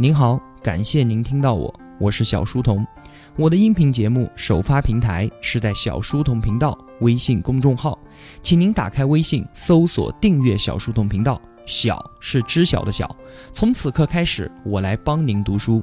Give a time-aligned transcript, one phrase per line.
[0.00, 2.86] 您好，感谢您听到我，我是小书童。
[3.34, 7.98] 我的音频节目首发平台是在小书童频道微信公众号，
[8.40, 11.40] 请您打开微信搜索订阅小书童频道。
[11.66, 13.12] 小是知晓的小。
[13.52, 15.82] 从此刻开始，我来帮您读书。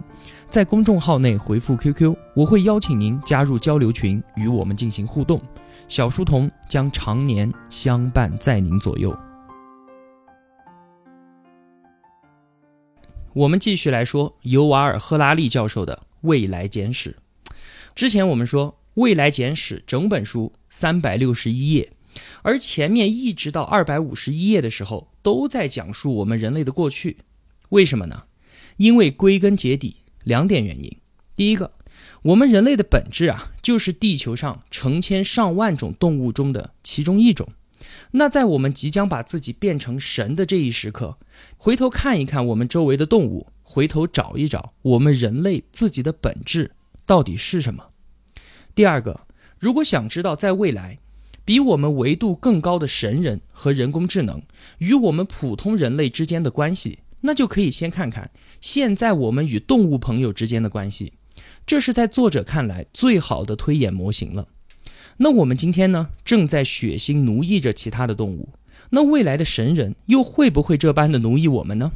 [0.49, 5.41] 在公众号内回复 QQ，我会邀请您加入交流群，与我们进行互动。
[5.89, 9.13] 小书童将常年相伴在您左右。
[13.35, 17.17] 我们继续来说尤瓦尔·赫拉利教授的《未来简史》。
[17.93, 21.91] 之前我们说，《未来简史》整本书三百六十一页，
[22.43, 27.17] 而前面一直到二百五十一页的时候，都在讲述我们人类的过去。
[27.69, 28.23] 为什么呢？
[28.77, 30.97] 因为归根结底两点原因。
[31.35, 31.73] 第一个，
[32.21, 37.45] 我们人类的本质啊，就是地球上成千上万种动物中的其中一种。
[38.11, 41.17] 那在我们即将把自己变成神的这一时刻，
[41.57, 46.71] 回头看一看我们周围的动物，回头找一找我们人类自己的本质
[47.05, 47.89] 到底是什么。
[48.73, 49.27] 第二个，
[49.57, 50.99] 如果想知道在未来，
[51.43, 54.41] 比我们维度更高的神人和人工智能
[54.79, 61.13] 与我们普通人类之间的关系，那就可以先看看现在我们与动物朋友之间的关系，
[61.67, 64.47] 这是在作者看来最好的推演模型了。
[65.17, 68.49] 那我们今天呢，正在血腥奴役着其他的动物。
[68.89, 71.93] 那未来的神人又会不会这般的奴役我们呢？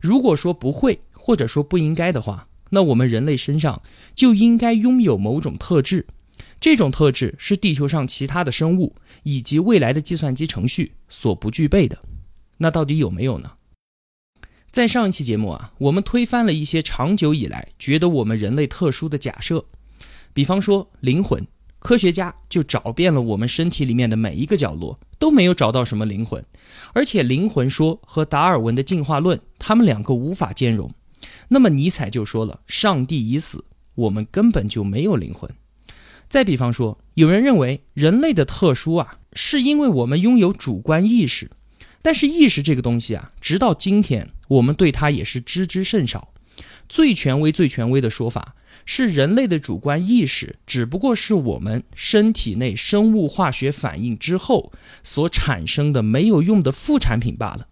[0.00, 3.82] 如果说不会，或者说不应该的话，那我们人类身上
[4.14, 6.06] 就应该拥有某种特质。
[6.58, 11.98] 这种特质是地球上其他的生物以及未来的计算机程序所不具备的。
[12.58, 13.52] 那到底有没有呢？
[14.70, 19.66] 在上一期节目啊，我们推翻了一些长久以来觉得我们人类特殊的假设，
[20.32, 21.46] 比方说灵魂。
[21.84, 26.42] 科学家就找遍了我们身体里面的每一个角落，都没有找到什么灵魂，
[26.94, 30.90] 而且灵魂说和达尔文的进化论，他们两个无法兼容。
[31.48, 35.50] 那么尼采就说了：“上帝已死，我们根本就没有灵魂。”
[36.26, 41.50] 再比方说，有人认为人类的特殊啊，是因为我们拥有主观意识，
[42.00, 46.32] 但是意识这个东西啊，直到今天我们对它也是知之甚少。
[46.88, 48.54] 最权威、最权威的说法。
[48.86, 54.72] 是人类的主观意识，只不过是我们身体内生物化学反应之后
[55.02, 57.68] 所产生的没有用的副产品罢了。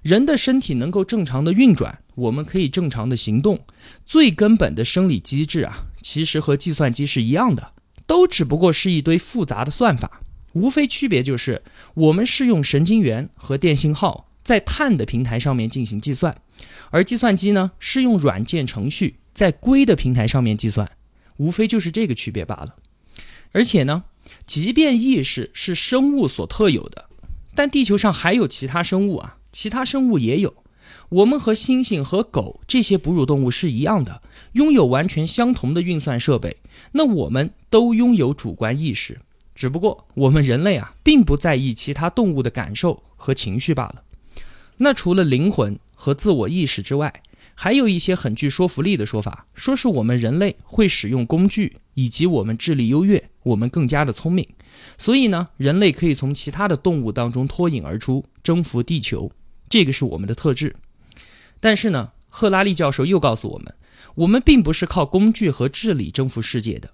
[0.00, 3.66] 人的身体能够正常的运转，我们可以正常的行动，
[4.06, 7.72] 最根本的生理机制啊，其实和计算机是一样的，
[8.06, 10.22] 都只不过是一堆复杂的算法，
[10.54, 11.62] 无非区别就是
[11.92, 16.40] 我们是用神经元和电信号在碳的平台上面进行计算，
[16.88, 19.16] 而计算机呢是用软件程序。
[19.34, 20.90] 在硅的平台上面计算，
[21.36, 22.76] 无非就是这个区别罢了。
[23.52, 24.04] 而且呢，
[24.46, 27.10] 即便意识是生物所特有的，
[27.54, 30.54] 但地球上还有其他生物啊，其他生物也有。
[31.10, 34.22] 我们和猩猩和狗这些哺乳动物是一样的，
[34.52, 36.56] 拥有完全相同的运算设备。
[36.92, 39.20] 那我们都拥有主观意识，
[39.54, 44.04] 只不过我们人类啊，并不在意其他动物的感受和情绪罢了。
[44.78, 47.22] 那除了灵魂和自我意识之外，
[47.54, 54.46] 还有一些很具说服力的说法，说是我们人类会使用工具，以及我们智力优越，我们更加的聪明，
[54.96, 59.32] 所以呢，人类可以从其他的动物当中脱颖而出，征服地球，
[59.68, 60.76] 这个是我们的特质。
[61.58, 63.74] 但是呢，赫拉利教授又告诉我们，
[64.14, 66.92] 我们并不是靠工具和智力征服世界的，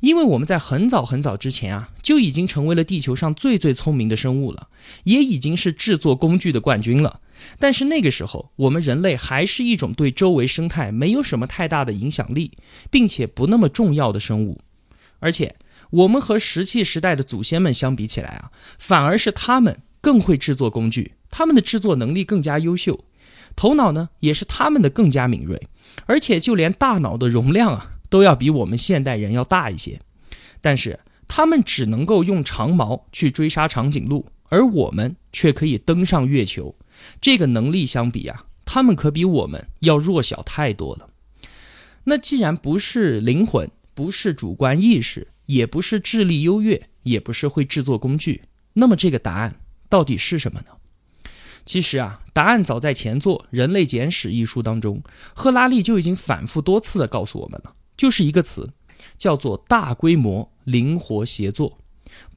[0.00, 4.68] 因为我们在很早很早之前啊，就已经成为了地球上最最聪明的生物了，
[5.04, 7.20] 也已经是制作工具的冠军了。
[7.58, 12.52] 但是那个时候，我们人类还是一种对周围生态没有什么太大的影响力，
[12.90, 14.60] 并且不那么重要的生物。
[15.20, 15.56] 而且，
[15.90, 23.04] 我们和石器时代的祖先们相比起来啊，反而是他们更会制作工具，他们的制作能力更加优秀，
[23.56, 25.68] 头脑呢也是他们的更加敏锐，
[26.06, 30.00] 而且就连大脑的容量啊，都要比我们现代人要大一些。
[30.60, 36.74] 但是，他们只能够用长矛去追杀长颈鹿，而我们却可以登上月球。
[37.20, 41.10] 这个能力相比啊，他们可比我们要弱小太多了。
[42.04, 48.42] 那既然不是灵魂，不是主观意识，也不是智力优越，也不是会制作工具，
[48.72, 49.56] 那么这个答案
[49.88, 50.68] 到底是什么呢？
[51.66, 55.02] 其实啊，答案早在前作《人类简史》一书当中，
[55.34, 58.70] 赫拉利就已经反复多次的告诉我们了，就是一个词，
[59.18, 61.78] 叫做大规模灵活协作。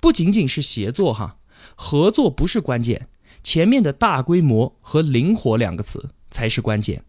[0.01, 1.37] 不仅仅是协作哈，
[1.75, 3.07] 合作不是关键。
[3.43, 7.05] 前面的大规模和灵活两个词才是关键。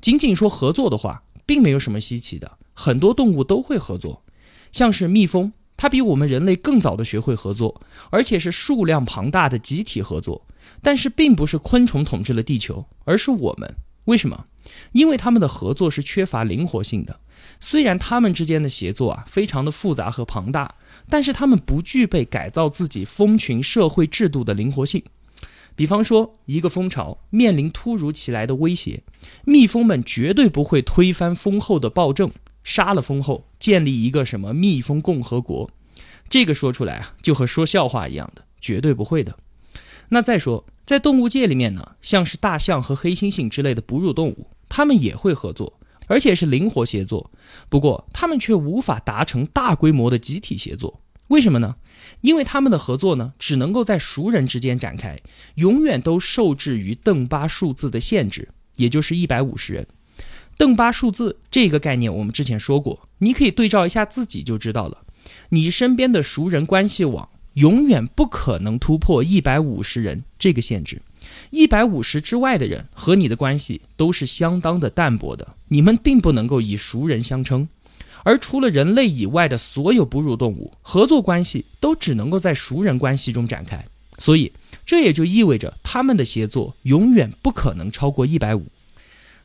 [0.00, 4.24] 仅仅说合作的话，并没有什么稀奇的，很多动物都会合作。
[4.72, 7.80] 像是蜜蜂，它比我们人类更早的学会合作，
[8.10, 10.46] 而且是数量庞大的集体合作。
[10.82, 13.74] 但是，并不是昆虫统治了地球，而是我们。
[14.04, 14.46] 为什么？
[14.92, 17.20] 因为他们的合作是缺乏灵活性的。
[17.60, 20.74] 虽然他们之间的协作啊非常的复杂和庞大，
[21.08, 25.02] 但是他们不具备改造自己蜂群社会制度的灵活性。
[25.76, 29.02] 比方说，一个蜂巢面临突如其来的威胁，
[29.44, 32.30] 蜜蜂们绝对不会推翻蜂后的暴政，
[32.62, 35.70] 杀了蜂后，建立一个什么蜜蜂共和国。
[36.28, 39.36] 这个说出来啊，就和说笑话一样的，绝对不会的。
[40.10, 47.30] 那再说，在动物界里面呢，像是大象和黑猩猩之类的哺乳动物，它们也会合作，而且是灵活协作。
[47.68, 51.00] 不过，它们却无法达成大规模的集体协作。
[51.28, 51.76] 为什么呢？
[52.20, 55.18] 因为他们的合作呢，只能够在熟人之间展开，
[55.54, 59.86] 永远都受制于邓巴数字的限制，也就是一百五十人。
[60.58, 65.04] 邓巴数字这个概念我们之前说过，你可以对照一下自己就知道了。
[65.48, 71.02] 你身边的熟人关系网永远不可能突破一百五十人这个限制，
[71.50, 77.68] 一百五十之外的人和你的关系都是相当的淡薄的，你们并不能够以熟人相称。
[78.24, 83.86] 而除了人类以外的所有哺乳动物，合作关系都只能够在熟人关系中展开，
[84.18, 84.50] 所以
[84.86, 88.66] 这也就意味着他们的协作永远不可能超过一百五。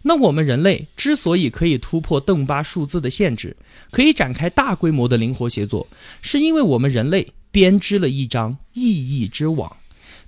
[0.04, 3.58] 那我们人类之所以可以突破邓巴数字的限制，
[3.92, 5.88] 可以展开大规模的灵活协作，
[6.22, 9.78] 是因为我们人类编织了一张意义之网，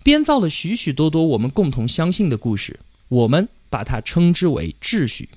[0.03, 5.29] 编造了许许多多我们共同相信的故事，我们把它称之为秩序。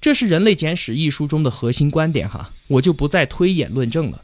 [0.00, 4.22] 这是《人类简史》一书中的核心观点哈，我就不再推演论证了。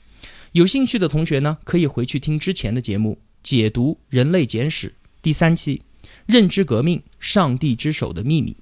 [0.52, 4.88] 有兴趣的同学呢，可以回去听之前的节目，解读《人类简史》
[5.20, 5.78] 第三期
[6.26, 8.52] 《认知革命：上帝之手的秘密》。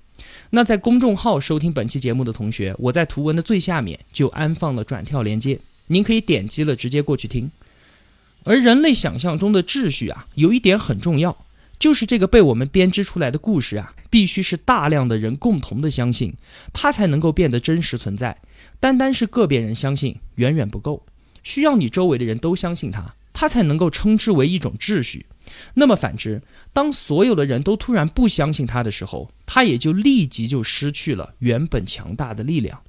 [0.50, 7.50] 那在公众号收听本期节目的同学，我在图文的最下面就安放了转跳连接，您可以点击了直接过去听。
[8.44, 11.44] 而人类想象中的秩序啊，有一点很重要。
[11.78, 16.34] 就是这个被我们编织出来的故事啊，必须是大量的人共同的相信，
[16.74, 18.36] 它才能够变得真实存在。
[18.78, 21.06] 单单是个别人相信远远不够，
[21.42, 25.24] 需要你周围的人都相信它，它才能够称之为一种秩序。
[25.72, 26.42] 那么反之，
[26.74, 32.82] 当所有的人都突然不相信它的时候，它也就立即就失去了原本强大的力量。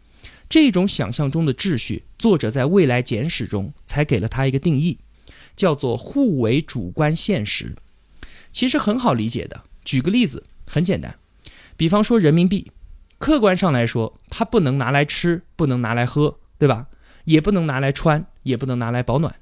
[0.49, 4.97] 这种想象中的秩序，作者在未来简史中才给了它一个定义，
[5.55, 7.77] 叫做互为主观现实。
[8.51, 11.15] 其实很好理解的，举个例子，很简单，
[11.77, 12.73] 比方说人民币，
[13.19, 16.87] 客观上来说，它不能拿来吃，不能拿来喝，对吧？
[17.23, 19.33] 也不能拿来穿，也不能拿来保暖。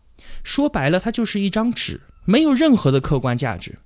[0.44, 3.78] 说白了，它就是一张纸，没有任何的客观价值。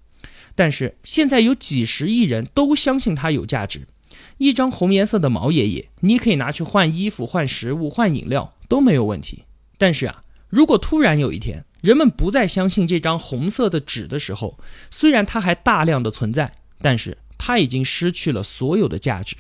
[0.56, 3.88] 但是现在有几十亿人都相信它有价值，
[4.38, 9.46] 一张红颜色的毛爷爷，你可以拿去换衣服、换食物、换饮料都没有问题。
[9.78, 14.60] 但是啊，如果突然有一天，人们不再相信这张红色的纸的时候，
[14.92, 19.36] 虽然它还大量的存在，但是它已经失去了所有的价值。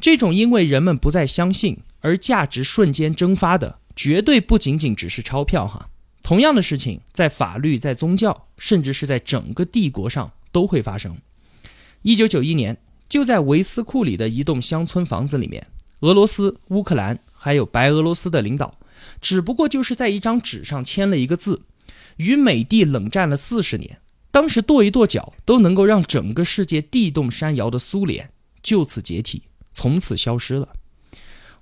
[0.00, 5.88] 这种因为人们不再相信而价值瞬间蒸发的，绝对不仅仅只是钞票哈。
[6.24, 11.18] 同样的事情在法律、在宗教，甚至是在整个帝国上都会发生。
[12.00, 12.78] 一九九一年，
[13.10, 15.66] 就在维斯库里的一栋乡村房子里面，
[16.00, 18.78] 俄罗斯、乌克兰还有白俄罗斯的领导。
[19.20, 21.60] 只不过就是在一张纸上签了一个字，
[22.16, 24.00] 与美帝冷战了四十年，
[24.30, 28.30] 当时跺一跺脚都能够让整个世界地动山摇的苏联
[28.62, 29.42] 就此解体，
[29.74, 30.68] 从此消失了。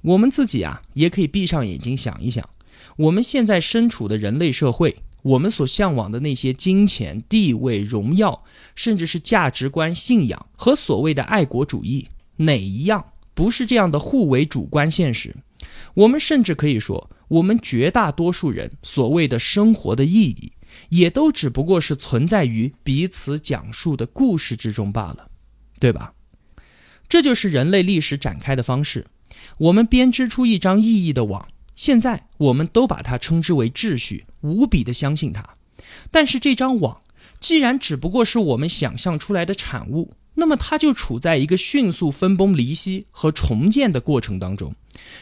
[0.02, 2.48] 我们自己啊，也可以闭上眼睛想一想，
[2.96, 15.36] 我们现在身处的人类社会，我们所向往的那些金钱、地位、荣耀，甚至是价值观、信仰和所谓的爱国主义，哪一样不是这样的互为主观现实？
[15.94, 17.10] 我们甚至可以说。
[17.32, 20.52] 我们绝大多数人所谓的生活的意义，
[20.90, 25.30] 也都只不过是存在于彼此讲述的故事之中罢了，
[25.80, 26.12] 对吧？
[27.08, 29.06] 这就是人类历史展开的方式。
[29.56, 35.54] 我们编织出一张意义的网，现在我们都把它称之为秩序，无比的相信它。
[36.10, 37.02] 但是这张网
[37.40, 40.14] 既然只不过是我们想象出来的产物。
[40.34, 44.74] 那么它就处在一个迅速分崩离析和重建的过程当中，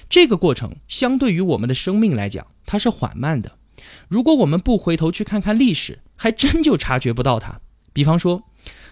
[0.08, 3.58] 这个过程相对于我们的生命来讲，它是缓慢的。
[4.06, 7.60] 如果我们不回头去看看历史，还真就察觉不到它。
[7.92, 8.44] 比方说，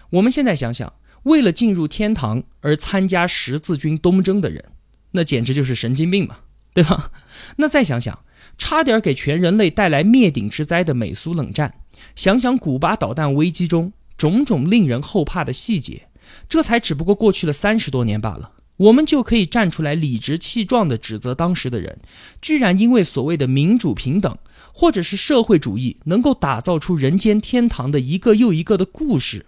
[0.09, 0.91] 我们现在想想，
[1.23, 4.65] 为了进入天堂而参加十字军东征的人，
[5.11, 6.39] 那简直就是神经病嘛，
[6.73, 7.11] 对吧？
[7.57, 8.23] 那再想想，
[8.57, 11.75] 差点给全人类带来灭顶之灾的美苏冷战，
[12.15, 16.07] 想想古巴导弹危机中种种令人后怕的细节。
[16.47, 21.99] 这才只不过过去了三十多年罢了，我们就可以站出来理直气壮地指责当时的人，
[22.41, 24.37] 居然因为所谓的民主平等，
[24.71, 29.47] 或者是社会主义能够打造出人间天堂的一个又一个的故事，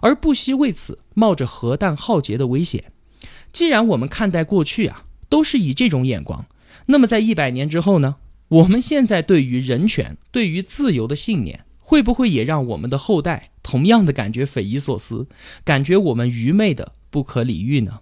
[0.00, 2.84] 而不惜为此冒着核弹浩劫的危险。
[3.52, 6.46] 既然我们看待过去啊，都是以这种眼光，
[6.86, 8.16] 那么在一百年之后呢？
[8.48, 15.26] 我们现在对于人权、对于自由的信念，会不会也让我们的后代同样的感觉匪夷所思，
[15.64, 18.00] 感觉我们愚昧的不可理喻呢？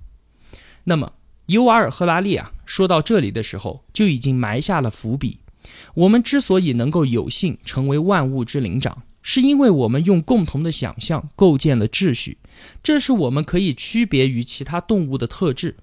[0.85, 1.13] 那么，
[1.47, 5.39] 尤瓦尔·赫拉利啊，说到这里的时候，就已经埋下了伏笔。
[5.95, 12.39] 我们之所以能够有幸成为万物之灵长，是因为我们用共同的想象构建了秩序，
[12.83, 15.77] 这是我们可以区别于其他动物的特质。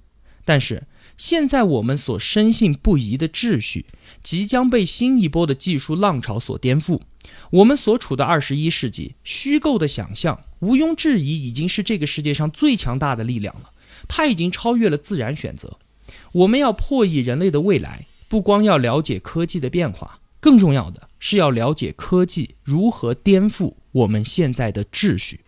[0.43, 0.83] 但是，
[1.17, 3.85] 现在我们所深信不疑的秩序，
[4.23, 7.01] 即将被新一波的技术浪潮所颠覆。
[7.49, 13.71] 我们所处的二十一世纪，虚构的想象毋庸置疑已经是这个世界上最强大的力量了。
[14.07, 15.79] 它已经超越了自然选择。
[16.31, 25.41] 我们要破译人类的未来，不光要了解科技的变化，更重要的是要了解科技如何颠覆我们现在的秩序。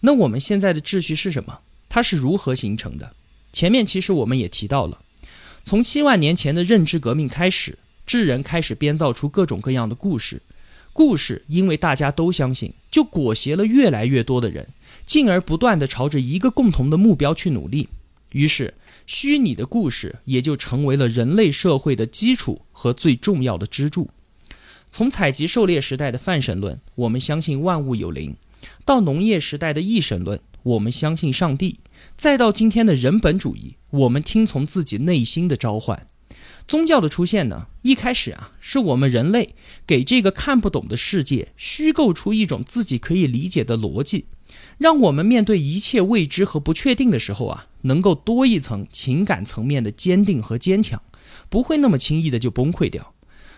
[0.00, 1.60] 那我们现在的秩序是什么？
[1.88, 3.14] 它是如何形成的？
[3.52, 5.01] 前面其实我们也提到了，
[5.64, 10.42] 从七万年前的认知革命开始，智人开始编造出各种各样的故事。
[10.92, 14.68] 故事因为大家都相信，就裹挟了越来越多的人，
[15.06, 17.88] 进而不断地朝着一个共同的目标去努力。
[18.32, 18.74] 于是，
[19.06, 24.10] 虚拟的故事也就成为了人类社会的基础和最重要的支柱。
[24.90, 28.36] 从采集狩猎时代的泛神论，我们相信万物有灵，
[28.84, 31.78] 到农业时代的异神论，我们相信上帝。
[32.16, 36.06] 再到今天的人本主义，我们听从自己内心的召唤。
[36.68, 44.26] 宗教的出现呢，一开始啊，是我们人类给这个看不懂的世界虚构出一种自己可以理解的逻辑，
[44.78, 51.02] 让我们面对一切未知和不确定的时候啊，能够多一层情感层面的坚定和坚强，
[51.48, 53.12] 不会那么轻易的就崩溃掉。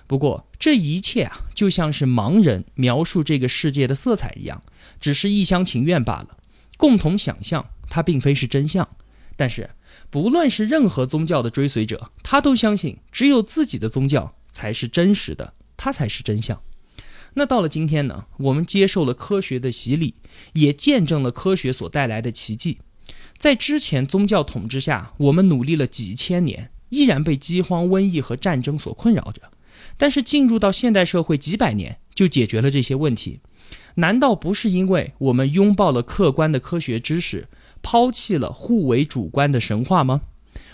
[0.06, 4.62] 不过这一切啊，就像是盲人描述这个世界的色彩一样，
[4.98, 6.38] 只是一厢情愿罢了，
[6.78, 7.66] 共同想象。
[7.88, 8.88] 它并非是真相，
[9.36, 9.70] 但是
[10.10, 16.62] 不论是任何宗教的追随者，他都相信只有自己的宗教才是真实的，它才是真相。
[17.34, 18.26] 那到了今天呢？
[18.38, 20.14] 我们接受了科学的洗礼，
[20.52, 22.78] 也见证了科学所带来的奇迹。
[23.36, 29.50] 在之前宗教统治下，我们努力了几千年，依然被饥荒、瘟疫和战争所困扰着。
[29.96, 33.40] 但是进入到现代社会，几百年就解决了这些问题。
[33.96, 37.48] 难道不是因为我们拥抱了客观的科学知识？
[37.84, 40.22] 抛弃了互为主观的神话吗？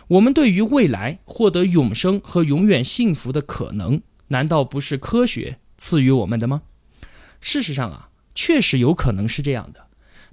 [0.06, 6.62] 我们对于未来获得永生和永远幸福的可能，难道不是科学赐予我们的吗？
[7.40, 9.86] 事实上啊，确实有可能是这样的。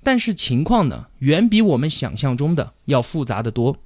[0.03, 3.77] 但是情况呢，远比我们想象中的要复杂的多。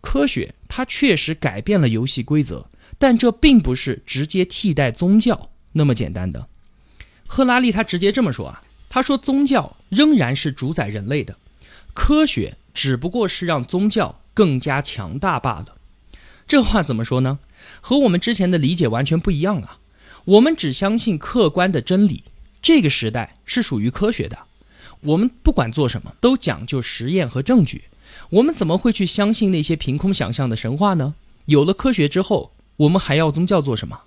[0.00, 6.48] 科学它确实改变了游戏规则，但这并不是直接替代宗教那么简单的。
[7.26, 11.36] 赫拉利他直接这么说啊，他说宗教仍然是主宰人类的。
[11.96, 15.76] 科学只不过是让宗教更加强大罢了。
[16.46, 17.38] 这话怎么说呢？
[17.80, 19.78] 和我们之前的理解完全不一样啊！
[20.26, 22.22] 我们只相信客观的真理，
[22.60, 24.40] 这个时代是属于科学的。
[25.00, 27.84] 我们不管做什么都讲究实验和证据。
[28.30, 31.14] 我们怎么会去相信那些凭空想象的神话呢？
[31.46, 34.02] 有了科学之后，我们还要宗教做什么？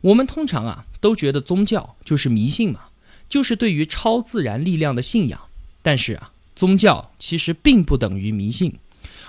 [0.00, 2.86] 我们通常啊都觉得宗教就是迷信嘛，
[3.28, 5.40] 就是对于超自然力量的信仰。
[5.80, 6.32] 但是啊。
[6.54, 8.78] 宗教其实并不等于迷信，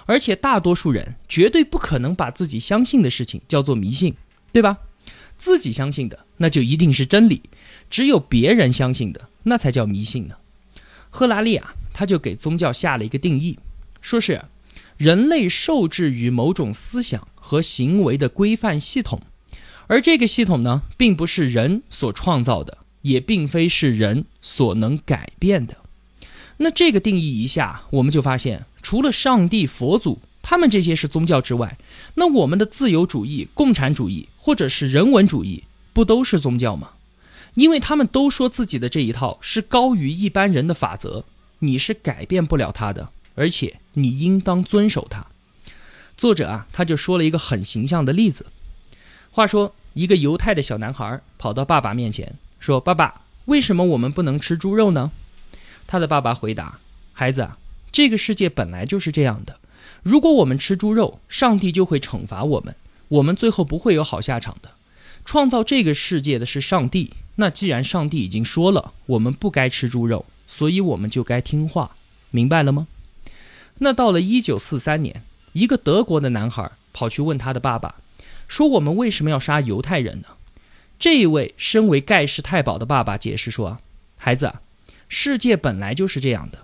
[0.06, 4.16] 而且大多数人绝对不可能把自己相信的事情叫做迷信，
[4.52, 4.78] 对吧？
[5.38, 7.42] 自己相信的那就一定是真理，
[7.90, 10.36] 只有别人相信的那才叫迷信呢。
[11.10, 13.60] 赫拉利啊，他就给宗教下了一个定义，
[14.00, 14.46] 说是
[14.98, 19.22] 人类受制于某种思想和行为的规范系统，
[19.88, 25.78] 而这个系统呢，并不是人所创造的，也并非是人所能改变的。
[26.58, 31.78] 那这个定义一下，我们就发现，除了上帝、佛祖他们这些是宗教之外，
[32.16, 36.92] 那我们的自由主义、共产主义或者是人文主义，不都是宗教吗？
[37.56, 41.26] 因为他们都说自己的这一套是高于一般人的法则，
[41.60, 45.26] 你是改变不了他的，而且你应当遵守它。
[46.18, 48.46] 作者啊，他就说了一个很形象的例子。
[49.32, 55.12] 话说，一个犹太的小男孩跑到爸爸面前说：“爸爸，为什么我们不能吃猪肉呢？”
[55.88, 56.80] 他的爸爸回答
[57.14, 57.50] ：“孩子，
[57.92, 59.60] 这个世界本来就是这样的。
[60.04, 62.76] 如果我们吃猪肉，上帝就会惩罚我们，
[63.08, 64.72] 我们最后不会有好下场的。
[65.24, 71.96] 创造这个世界的是上帝，那既然上帝已经说了我们不该吃猪肉，所以我们就该听话，
[72.32, 72.88] 明白了吗？”
[73.80, 75.24] 那到了一九四三年，
[75.54, 77.96] 一个德国的男孩跑去问他的爸爸，
[78.48, 80.28] 说：“我们为什么要杀犹太人呢？”
[80.98, 83.80] 这一位身为盖世太保的爸爸解释说
[84.18, 84.54] ：“孩子。”
[85.08, 86.60] 世界本来就是这样的。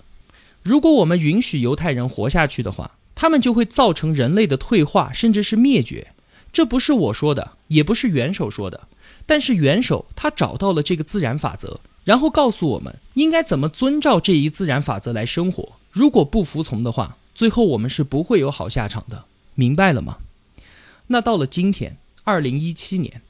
[0.63, 6.13] 如果我们允许犹太人活下去的话，他们就会造成人类的退化，甚至是灭绝。
[6.53, 8.87] 这不是我说的，也不是元首说的，
[9.25, 15.73] 但是元首他找到了这个自然法则，然后告诉我们应该怎么遵照这一自然法则来生活。
[15.91, 20.17] 如果不服从的话，最后我们是不会有好下场的，明白了吗？
[21.07, 23.21] 那到了今天，二零一七年，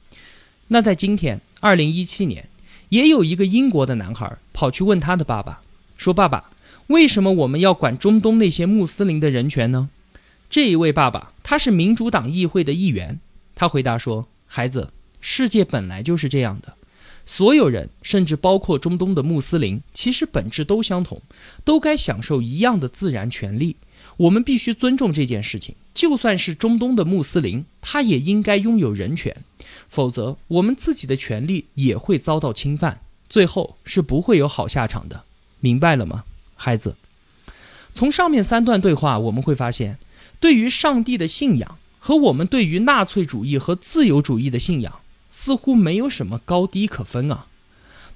[0.68, 2.48] 那在今天，二零一七年，
[2.92, 5.62] 也有一个英国的男孩跑去问他的爸爸，
[5.96, 6.50] 说：“爸爸，
[6.88, 9.88] 为什么我们要管中东那些穆斯林的人权呢？”
[10.50, 13.18] 这一位爸爸，他是民主党议会的议员。
[13.54, 16.74] 他回答说：“孩子，世界本来就是这样的，
[17.24, 21.22] 所有人，甚至包括中东的穆斯林，其实本质都相同，
[21.64, 23.76] 都该享受一样的自然权利。
[24.18, 25.74] 我们必须尊重这件事情。
[25.94, 29.34] 就算是中东的穆斯林，他也应该拥有人权，
[29.92, 35.24] 否则我们自己的权利也会遭到侵犯，最后是不会有好下场的。
[35.60, 36.96] 明白了吗，孩子？
[37.92, 39.98] 从上面三段对话，我们会发现。”
[40.40, 47.46] 对于上帝的信仰和我们对于纳粹主义和自由主义的信仰，似乎没有什么高低可分啊。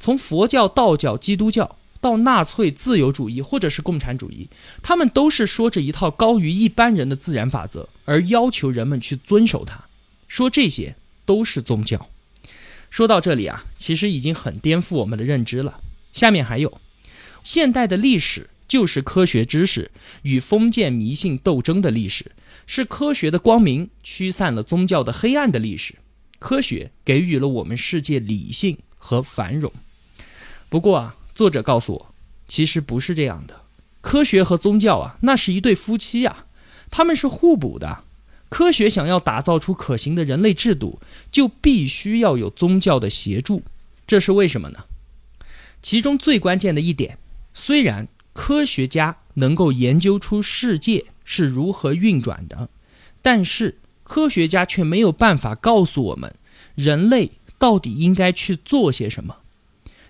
[0.00, 4.49] 从佛教、道教、基督教到纳粹、自由主义或者是共产主义，
[4.83, 9.85] 他们都是说着一套高于一般人的自然法则，而要求人们去遵守它。
[10.26, 12.09] 说这些都是宗教。
[12.88, 15.80] 说到这里啊，其实已经很颠覆我们的认知了。
[16.14, 16.80] 下面还有
[17.45, 18.49] 现代的历史。
[18.68, 19.92] 就是科学知识
[20.23, 22.33] 与封建迷信斗争的历史，
[22.66, 25.95] 是科学的光明驱散了宗教的黑暗的历史。
[26.40, 29.73] 科学给予了我们世界理性和繁荣。
[30.68, 32.14] 不过啊，作者告诉我，
[32.49, 33.61] 其实不是这样的。
[34.00, 36.47] 科学和宗教啊，那是一对夫妻呀，
[36.90, 38.02] 他们是互补的。
[38.56, 40.98] 科学想要打造出可行的人类制度，
[41.30, 43.62] 就必须要有宗教的协助。
[44.06, 44.86] 这是为什么呢？
[45.82, 47.18] 其中最关键的一点，
[47.52, 48.08] 虽然。
[48.32, 52.68] 科学家能够研究出世界是如何运转的，
[53.22, 56.36] 但是科学家却没有办法告诉我们
[56.75, 59.38] 人类到底应该去做些什么。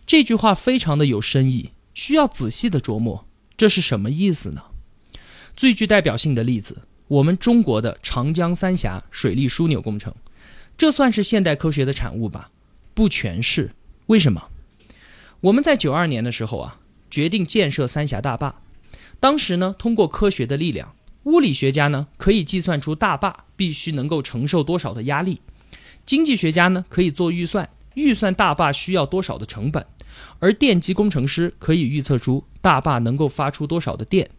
[0.06, 3.26] 这句话非常的有深意，需要仔细的琢磨。
[3.56, 4.62] 这是什么意思呢？
[5.56, 10.14] 最具代表性的例子，我们中国的长江三峡水利枢纽工程，
[10.76, 12.50] 这算是现代科学的产物吧？
[12.94, 13.72] 不全是。
[14.06, 14.48] 为什么？
[15.40, 16.80] 我们在九二年的时候啊。
[17.08, 18.56] 决定建设三峡大坝，
[19.18, 25.40] 当时呢，通过科学的力量，物理学家呢可以计算出大坝必须能够承受多少的压力，
[26.04, 29.86] 经济学家呢可以做预算，预算大坝需要多少的成本，
[30.38, 34.30] 而电机工程师可以预测出大坝能够发出多少的电。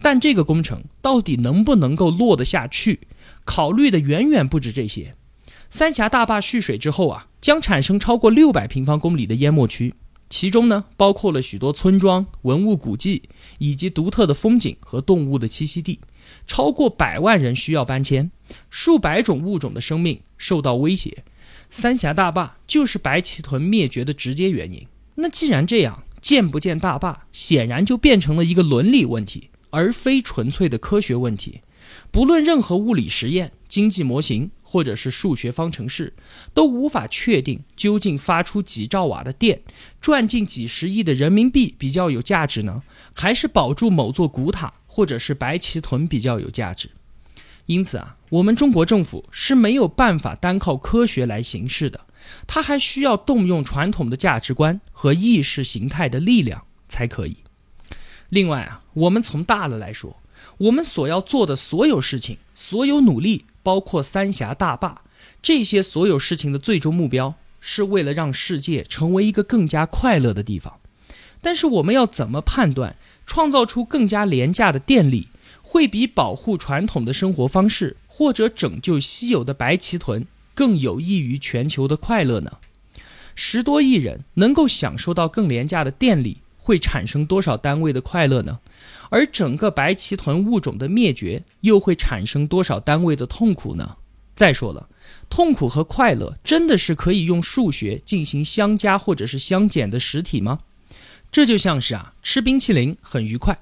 [0.00, 3.00] 但这个工程到底能不能够落得下去，
[3.44, 5.14] 考虑的远远不止这些。
[5.70, 9.94] 三峡大坝蓄水之后啊，将产生超过六百平方公里的淹没区。
[10.28, 13.22] 其中呢，包括了许多村庄、文物古迹，
[13.58, 16.00] 以及独特的风景和动物的栖息地，
[16.46, 18.30] 超过百万人需要搬迁，
[18.70, 21.22] 数百种物种的生命受到威胁。
[21.70, 24.86] 三峡大坝就是白鳍豚灭绝的直接原因。
[25.22, 31.62] 那既然这样，建不建大坝，显然就变成了一个伦理问题，而非纯粹的科学问题。
[32.10, 34.50] 不论任何物理实验、经济模型。
[34.72, 36.14] 或者是数学方程式
[36.54, 39.60] 都无法确定究竟发出几兆瓦的电，
[40.00, 42.82] 赚进几十亿的人民币比较有价值呢，
[43.12, 46.88] 还是保住某座古塔或者是白鳍豚比较有价值？
[47.66, 52.06] 因此啊，我们中国政府是没有办法单靠科学来行事的，
[52.46, 57.36] 它还需要动用传统的价值观和意识形态的力量才可以。
[58.30, 60.16] 另外啊，我们从大了来说，
[60.56, 63.44] 我们所要做的所有事情，所有努力。
[63.64, 65.02] 包括三峡大坝
[65.40, 70.80] 这些所有事情的最终目标，是为了让世界成为一个更加快乐的地方。
[71.40, 75.28] 但是我们要怎么判断，创造出更加廉价的电力，
[75.62, 82.58] 会比保护传统的生活方式或者拯救稀有的白鳍豚更有益于全球的快乐呢？
[83.34, 88.60] 十多亿人能够享受到更廉价的电力，会产生多少单位的快乐呢？
[89.08, 93.96] 而整个白鳍豚物种的灭绝又会产生多少单位的痛苦呢？
[94.34, 94.90] 再说了，
[95.30, 100.58] 痛苦和快乐真的是可以用数学进行相加或者是相减的实体吗？
[101.32, 103.58] 这就像是啊，吃冰淇淋很愉快，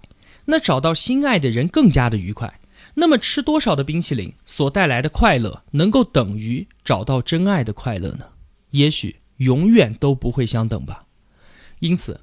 [0.47, 2.60] 那找到心爱的人更加的愉快。
[3.01, 8.27] 那么吃多少的冰淇淋所带来的快乐，能够等于找到真爱的快乐呢？
[8.73, 11.07] 也许永远都不会相等吧。
[11.79, 12.21] 因此，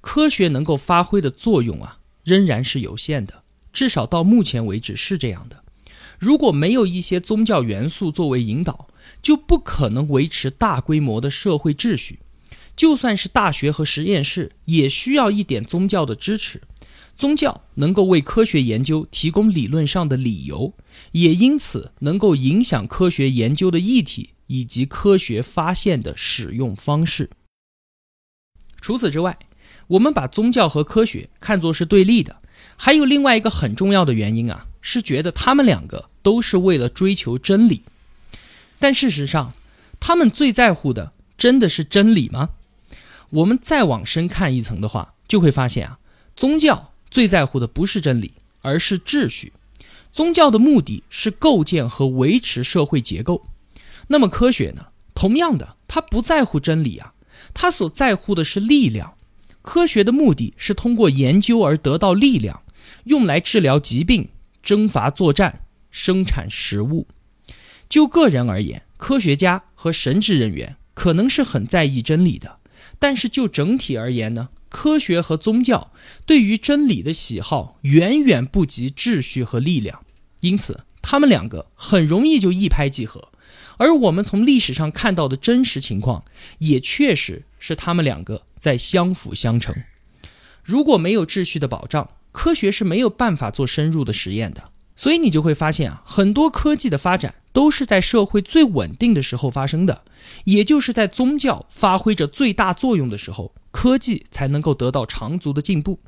[0.00, 1.98] 科学能够发挥的作用啊。
[2.22, 5.64] 仍然是有限的，至少到目前为止是这样的。
[6.18, 8.88] 如果没有一些宗教元素作为引导，
[9.22, 12.20] 就不可能维持大规模的社会秩序。
[12.76, 16.60] 就算是大学和实验室，也需要一点宗教的支持。
[17.20, 20.72] 宗教能够为科学研究提供理论上的理由，
[21.12, 27.28] 也因此能够影响科学研究的议题以及科学发现的使用方式。
[28.80, 29.38] 除此之外，
[29.88, 32.40] 我们把宗教和科学看作是对立的，
[32.78, 37.82] 还有另外一个很重要的原因啊，是觉得他们两个都是为了追求真理。
[38.78, 39.52] 但事实上，
[40.00, 42.48] 他们最在乎的真的是真理吗？
[43.28, 45.98] 我们再往深看一层的话，就会发现啊，
[46.34, 46.89] 宗教。
[47.10, 49.52] 最在乎的不是真理，而是秩序。
[50.12, 53.46] 宗教的目的是构建和维持社会结构。
[54.08, 54.86] 那么科学呢？
[55.14, 57.14] 同样的，它不在乎真理啊，
[57.52, 59.16] 它所在乎的是力量。
[59.62, 62.62] 科学的目的是通过研究而得到力量，
[63.04, 64.30] 用来治疗疾病、
[64.62, 67.06] 征伐作战、生产食物。
[67.88, 72.58] 就个人而言，科学家和神职人员可能是很在意真理的，
[72.98, 74.48] 但是就整体而言呢？
[74.70, 75.92] 科学和宗教
[76.24, 80.04] 对于真理的喜好远远不及秩序和力量，
[80.40, 83.28] 因此他们两个很容易就一拍即合。
[83.76, 86.24] 而我们从历史上看到的真实情况，
[86.58, 89.74] 也确实是他们两个在相辅相成。
[90.62, 94.70] 如果没有秩序的保障，科学是没有办法做深入的实验的。
[94.94, 100.04] 所以你就会发现啊，很多科技的发展都是在社会最稳定的时候发生的，
[100.44, 103.54] 也就是在宗教发挥着最大作用的时候。
[103.70, 106.00] 科技才能够得到长足的进步，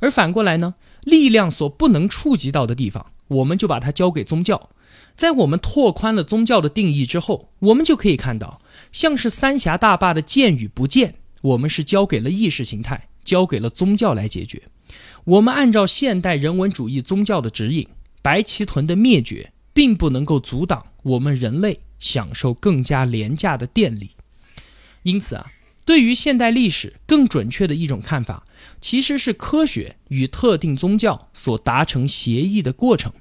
[0.00, 4.70] 而反过来呢，力量所不能触及到的地方，我们就把它交给宗教。
[5.16, 8.60] 在我们拓宽了宗教的定义之后，我们就可以看到，
[8.92, 14.64] 像是三峡大坝的建与不建，我们是交给了意识形态，交给了宗教来解决。
[15.24, 17.88] 我们按照现代人文主义宗教的指引，
[18.20, 24.10] 白鳍豚的灭绝并不能够阻挡我们人类享受更加廉价的电力。
[25.02, 25.46] 因此啊。
[25.86, 28.44] 对于现代历史更准确的一种看法，
[28.80, 33.12] 其实是科学与特定宗教所达成协议的过程。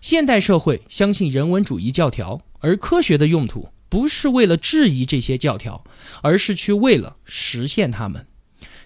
[0.00, 5.84] 现代社会相信人文主义教条，而科学的用途不是为了质疑这些教条，
[6.22, 8.26] 而是去为了实现它们。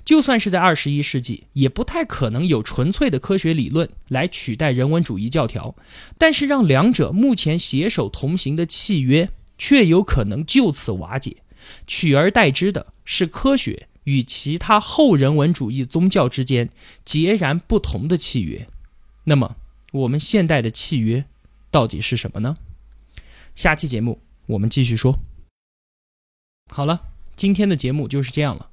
[0.06, 5.76] 就算是在二十一世纪，也不太可能有纯粹的科学理论来取代人文主义教条。
[6.16, 11.42] 但是，让两者目前携手同行的契约，却有可能就此瓦解。
[11.86, 16.70] 取而代之的是科学与其他后人文主义宗教之间
[17.04, 18.68] 截然不同的契约。
[19.24, 19.56] 那么，
[19.92, 21.26] 我们现代的契约
[21.70, 22.56] 到底是什么呢？
[23.54, 25.18] 下期节目我们继续说。
[26.70, 27.02] 好了，
[27.36, 28.70] 今天的节目就是这样了。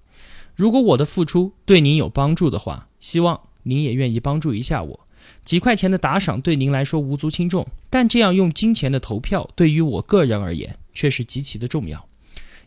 [0.55, 5.07] 如果我的付出对您有帮助的话，希望您也愿意帮助一下我。
[5.43, 12.07] 几块钱的打赏对您来说无足轻重，但这样用金钱的投票对于我个人而言却是极其的重要。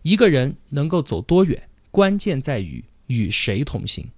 [0.03, 4.09] 一个人能够走多远，关键在于与谁同行。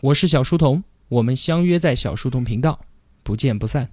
[0.00, 2.80] 我是小书童，我们相约在小书童频道，
[3.22, 3.90] 不见不散。